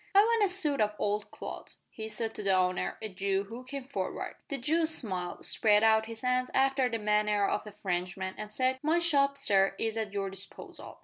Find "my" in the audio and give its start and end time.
8.81-8.97